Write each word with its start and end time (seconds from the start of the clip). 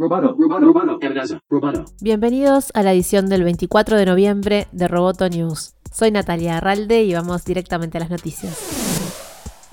Roboto, 0.00 0.36
Roboto, 0.38 1.00
Roboto. 1.50 1.84
Bienvenidos 2.00 2.70
a 2.74 2.84
la 2.84 2.92
edición 2.92 3.28
del 3.28 3.42
24 3.42 3.96
de 3.96 4.06
noviembre 4.06 4.68
de 4.70 4.86
Roboto 4.86 5.28
News. 5.28 5.74
Soy 5.90 6.12
Natalia 6.12 6.58
Arralde 6.58 7.02
y 7.02 7.14
vamos 7.14 7.44
directamente 7.44 7.98
a 7.98 8.02
las 8.02 8.10
noticias. 8.10 8.87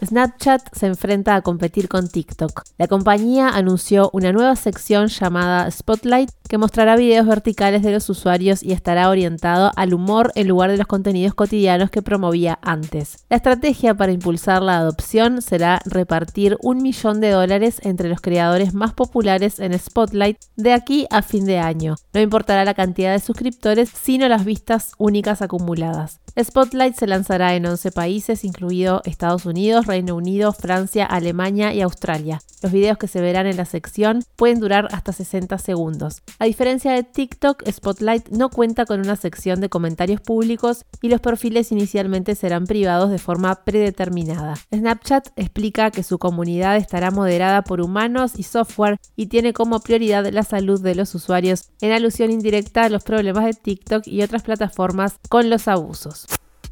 Snapchat 0.03 0.61
se 0.73 0.87
enfrenta 0.87 1.35
a 1.35 1.41
competir 1.41 1.87
con 1.87 2.07
TikTok. 2.07 2.63
La 2.77 2.87
compañía 2.87 3.49
anunció 3.49 4.09
una 4.13 4.31
nueva 4.33 4.55
sección 4.55 5.07
llamada 5.07 5.69
Spotlight 5.71 6.29
que 6.47 6.57
mostrará 6.57 6.95
videos 6.95 7.25
verticales 7.25 7.81
de 7.81 7.91
los 7.91 8.09
usuarios 8.09 8.61
y 8.61 8.71
estará 8.71 9.09
orientado 9.09 9.71
al 9.75 9.93
humor 9.93 10.31
en 10.35 10.47
lugar 10.47 10.71
de 10.71 10.77
los 10.77 10.87
contenidos 10.87 11.33
cotidianos 11.33 11.89
que 11.89 12.01
promovía 12.01 12.59
antes. 12.61 13.25
La 13.29 13.37
estrategia 13.37 13.95
para 13.95 14.11
impulsar 14.11 14.61
la 14.61 14.77
adopción 14.77 15.41
será 15.41 15.79
repartir 15.85 16.57
un 16.61 16.81
millón 16.81 17.21
de 17.21 17.31
dólares 17.31 17.79
entre 17.83 18.09
los 18.09 18.21
creadores 18.21 18.73
más 18.73 18.93
populares 18.93 19.59
en 19.59 19.77
Spotlight 19.77 20.37
de 20.55 20.73
aquí 20.73 21.07
a 21.09 21.21
fin 21.21 21.45
de 21.45 21.59
año. 21.59 21.95
No 22.13 22.21
importará 22.21 22.65
la 22.65 22.73
cantidad 22.73 23.13
de 23.13 23.19
suscriptores, 23.19 23.89
sino 23.89 24.27
las 24.27 24.45
vistas 24.45 24.91
únicas 24.97 25.41
acumuladas. 25.41 26.19
Spotlight 26.37 26.95
se 26.95 27.07
lanzará 27.07 27.55
en 27.55 27.65
11 27.65 27.91
países, 27.91 28.43
incluido 28.43 29.01
Estados 29.05 29.45
Reino 29.85 30.15
Unido, 30.15 30.53
Francia, 30.53 31.05
Alemania 31.05 31.73
y 31.73 31.81
Australia. 31.81 32.41
Los 32.61 32.71
videos 32.71 32.97
que 32.97 33.07
se 33.07 33.21
verán 33.21 33.45
en 33.45 33.57
la 33.57 33.65
sección 33.65 34.23
pueden 34.35 34.59
durar 34.59 34.87
hasta 34.91 35.13
60 35.13 35.57
segundos. 35.59 36.23
A 36.39 36.45
diferencia 36.45 36.91
de 36.93 37.03
TikTok, 37.03 37.63
Spotlight 37.69 38.29
no 38.29 38.49
cuenta 38.49 38.85
con 38.85 38.99
una 38.99 39.15
sección 39.15 39.61
de 39.61 39.69
comentarios 39.69 40.21
públicos 40.21 40.85
y 41.01 41.09
los 41.09 41.21
perfiles 41.21 41.71
inicialmente 41.71 42.35
serán 42.35 42.65
privados 42.65 43.11
de 43.11 43.19
forma 43.19 43.63
predeterminada. 43.63 44.55
Snapchat 44.73 45.29
explica 45.35 45.91
que 45.91 46.03
su 46.03 46.17
comunidad 46.17 46.77
estará 46.77 47.11
moderada 47.11 47.63
por 47.63 47.81
humanos 47.81 48.33
y 48.37 48.43
software 48.43 48.97
y 49.15 49.27
tiene 49.27 49.53
como 49.53 49.79
prioridad 49.79 50.25
la 50.31 50.43
salud 50.43 50.81
de 50.81 50.95
los 50.95 51.13
usuarios, 51.15 51.69
en 51.81 51.91
alusión 51.91 52.31
indirecta 52.31 52.83
a 52.83 52.89
los 52.89 53.03
problemas 53.03 53.45
de 53.45 53.53
TikTok 53.53 54.07
y 54.07 54.23
otras 54.23 54.43
plataformas 54.43 55.19
con 55.29 55.49
los 55.49 55.67
abusos. 55.67 56.25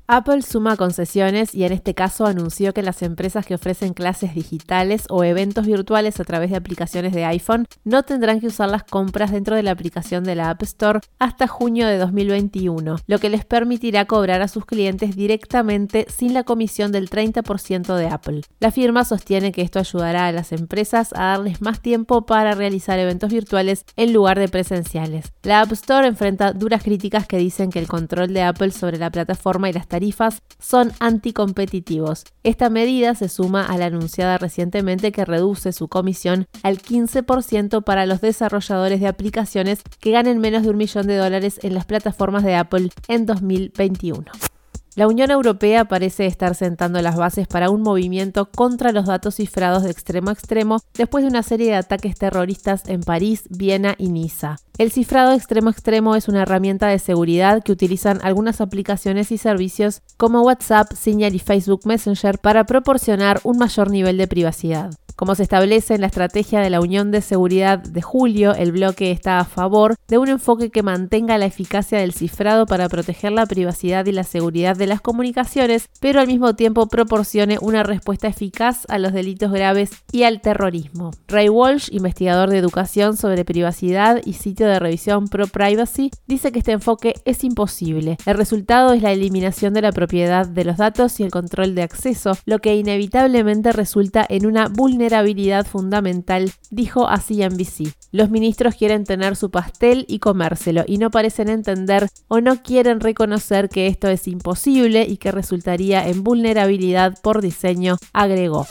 Apple 0.08 0.42
suma 0.42 0.76
concesiones 0.76 1.56
y 1.56 1.64
en 1.64 1.72
este 1.72 1.94
caso 1.94 2.26
anunció 2.26 2.74
que 2.74 2.84
las 2.84 3.02
empresas 3.02 3.46
que 3.46 3.56
ofrecen 3.56 3.94
clases 3.94 4.36
digitales 4.36 5.06
o 5.10 5.24
eventos 5.24 5.66
virtuales 5.66 6.20
a 6.20 6.26
través 6.26 6.50
de 6.50 6.58
aplicaciones 6.58 7.14
de 7.14 7.24
iPhone 7.24 7.68
no 7.86 8.04
tendrán 8.04 8.42
que 8.42 8.48
usar 8.48 8.70
las 8.70 8.84
compras 8.84 9.32
dentro 9.32 9.56
de 9.56 9.64
la 9.64 9.72
aplicación 9.72 10.26
de 10.26 10.36
la 10.36 10.50
App 10.50 10.62
Store 10.64 11.00
hasta 11.20 11.48
junio 11.48 11.88
de 11.88 11.98
2021, 11.98 12.98
lo 13.08 13.20
que 13.20 13.30
les 13.30 13.46
permitirá 13.46 14.04
cobrar 14.04 14.42
a 14.42 14.50
sus 14.50 14.66
clientes 14.66 15.16
directamente 15.16 16.06
sin 16.10 16.34
la 16.34 16.44
comisión 16.44 16.92
del 16.92 17.10
30% 17.10 17.96
de 17.96 18.08
Apple. 18.08 18.42
La 18.60 18.72
firma 18.72 19.06
sostiene 19.06 19.54
que 19.54 19.62
esto 19.62 19.80
ayudará 19.80 20.28
a 20.28 20.34
las 20.34 20.52
empresas 20.52 21.14
a 21.14 21.28
darles 21.28 21.62
más 21.62 21.80
tiempo 21.80 22.26
para 22.26 22.56
realizar 22.56 23.00
eventos 23.00 23.32
virtuales 23.32 23.86
en 23.96 24.12
lugar 24.12 24.38
de 24.38 24.50
presenciales. 24.50 25.32
La 25.44 25.62
App 25.62 25.72
Store 25.72 26.06
enfrenta 26.06 26.52
duras 26.52 26.84
críticas 26.84 27.26
que 27.26 27.38
dicen 27.38 27.70
que 27.70 27.80
el 27.80 27.88
control 27.88 28.34
de 28.34 28.42
Apple 28.42 28.72
sobre 28.72 28.98
la 28.98 29.10
plataforma 29.10 29.70
y 29.70 29.74
las 29.74 29.88
tarifas 29.94 30.42
son 30.58 30.92
anticompetitivos. 31.00 32.24
Esta 32.42 32.72
medida 32.72 33.14
se 33.14 33.30
suma 33.30 33.64
a 33.64 33.78
la 33.78 33.86
anunciada 33.86 34.40
recientemente 34.40 35.12
que 35.12 35.24
reduce 35.24 35.72
su 35.72 35.88
comisión 35.88 36.48
al 36.64 36.80
15% 36.80 37.84
para 37.84 38.08
los 38.08 38.20
desarrolladores 38.20 39.02
de 39.02 39.08
aplicaciones 39.08 39.84
que 40.00 40.10
ganen 40.10 40.40
menos 40.40 40.64
de 40.64 40.72
un 40.72 40.78
millón 40.78 41.06
de 41.06 41.18
dólares 41.18 41.60
en 41.62 41.76
las 41.76 41.86
plataformas 41.86 42.44
de 42.44 42.56
Apple 42.56 42.90
en 43.08 43.28
2021. 43.28 44.53
La 44.96 45.08
Unión 45.08 45.32
Europea 45.32 45.86
parece 45.86 46.28
estar 46.28 46.54
sentando 46.54 47.02
las 47.02 47.16
bases 47.16 47.48
para 47.48 47.72
un 47.72 47.82
movimiento 47.82 48.52
contra 48.52 48.92
los 48.92 49.08
datos 49.08 49.36
cifrados 49.36 49.82
de 49.82 49.90
extremo 49.90 50.30
a 50.30 50.34
extremo 50.34 50.82
después 50.94 51.24
de 51.24 51.32
una 51.32 51.42
serie 51.42 51.72
de 51.72 51.78
ataques 51.78 52.16
terroristas 52.16 52.84
en 52.86 53.02
París, 53.02 53.46
Viena 53.50 53.96
y 53.98 54.10
Niza. 54.10 54.58
El 54.78 54.92
cifrado 54.92 55.34
extremo 55.34 55.70
a 55.70 55.72
extremo 55.72 56.16
es 56.16 56.28
una 56.28 56.44
herramienta 56.44 56.90
de 56.90 57.00
seguridad 57.00 57.64
que 57.64 57.72
utilizan 57.72 58.20
algunas 58.22 58.62
aplicaciones 58.62 59.32
y 59.32 59.40
servicios 59.40 60.04
como 60.18 60.44
WhatsApp, 60.44 60.94
Signal 60.94 61.34
y 61.34 61.40
Facebook 61.40 61.82
Messenger 61.86 62.38
para 62.38 62.66
proporcionar 62.66 63.40
un 63.44 63.58
mayor 63.58 63.90
nivel 63.90 64.18
de 64.18 64.28
privacidad. 64.28 64.92
Como 65.16 65.36
se 65.36 65.44
establece 65.44 65.94
en 65.94 66.02
la 66.02 66.08
estrategia 66.08 66.60
de 66.60 66.72
la 66.72 66.82
Unión 66.82 67.12
de 67.12 67.22
Seguridad 67.22 67.78
de 67.78 68.02
julio, 68.02 68.56
el 68.56 68.72
bloque 68.72 69.12
está 69.12 69.38
a 69.38 69.46
favor 69.46 69.96
de 70.08 70.18
un 70.18 70.28
enfoque 70.28 70.72
que 70.72 70.82
mantenga 70.82 71.38
la 71.38 71.46
eficacia 71.46 72.00
del 72.00 72.14
cifrado 72.14 72.66
para 72.66 72.90
proteger 72.90 73.32
la 73.32 73.46
privacidad 73.46 74.08
y 74.08 74.12
la 74.12 74.24
seguridad 74.24 74.76
de 74.76 74.88
las 74.88 75.02
comunicaciones, 75.02 75.90
pero 76.00 76.20
al 76.20 76.28
mismo 76.28 76.56
tiempo 76.56 76.88
proporcione 76.88 77.60
una 77.62 77.84
respuesta 77.84 78.28
eficaz 78.28 78.86
a 78.90 78.98
los 78.98 79.14
delitos 79.14 79.52
graves 79.52 79.92
y 80.12 80.24
al 80.24 80.42
terrorismo. 80.42 81.12
Ray 81.28 81.50
Walsh, 81.50 81.90
investigador 81.92 82.50
de 82.50 82.58
educación 82.58 83.16
sobre 83.16 83.46
privacidad 83.46 84.20
y 84.26 84.34
sitio 84.34 84.66
de 84.68 84.80
revisión 84.80 85.28
Pro 85.28 85.46
Privacy, 85.46 86.10
dice 86.26 86.52
que 86.52 86.60
este 86.60 86.72
enfoque 86.72 87.14
es 87.26 87.44
imposible. 87.44 88.18
El 88.26 88.36
resultado 88.36 88.94
es 88.94 89.04
la 89.04 89.12
eliminación 89.12 89.76
de 89.76 89.84
la 89.84 89.92
propiedad 89.92 90.48
de 90.48 90.66
los 90.66 90.78
datos 90.78 91.20
y 91.20 91.24
el 91.24 91.30
control 91.30 91.76
de 91.76 91.84
acceso, 91.84 92.36
lo 92.46 92.58
que 92.60 92.76
inevitablemente 92.76 93.72
resulta 93.72 94.26
en 94.28 94.48
una 94.48 94.70
vulnerabilidad 94.70 95.03
vulnerabilidad 95.04 95.68
fundamental, 95.68 96.54
dijo 96.72 97.10
a 97.10 97.18
CNBC. 97.18 97.94
Los 98.12 98.30
ministros 98.30 98.76
quieren 98.76 99.04
tener 99.04 99.36
su 99.36 99.52
pastel 99.52 100.06
y 100.08 100.20
comérselo 100.20 100.86
y 100.88 100.98
no 100.98 101.12
parecen 101.12 101.50
entender 101.50 102.08
o 102.30 102.40
no 102.40 102.64
quieren 102.64 103.02
reconocer 103.02 103.68
que 103.68 103.88
esto 103.88 104.08
es 104.08 104.30
imposible 104.30 105.04
y 105.04 105.18
que 105.18 105.32
resultaría 105.32 106.08
en 106.08 106.24
vulnerabilidad 106.24 107.20
por 107.22 107.42
diseño, 107.42 107.98
agregó. 108.14 108.66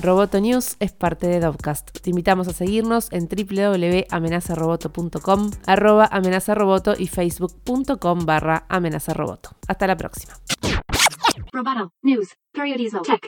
Roboto 0.00 0.40
News 0.40 0.76
es 0.80 0.92
parte 0.92 1.26
de 1.26 1.40
Dovcast. 1.40 1.90
Te 2.00 2.08
invitamos 2.10 2.48
a 2.48 2.54
seguirnos 2.54 3.12
en 3.12 3.28
www.amenazaroboto.com, 3.28 5.50
arroba 5.66 6.08
amenazaroboto 6.10 6.94
y 6.96 7.08
facebook.com 7.08 8.24
barra 8.24 8.64
amenazaroboto. 8.68 9.50
Hasta 9.68 9.86
la 9.86 9.96
próxima. 9.96 10.32
Roboto 11.52 11.92
News 12.02 12.30
Periodismo 12.52 13.02
Tech. 13.02 13.26